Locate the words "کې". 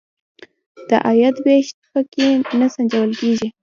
2.11-2.27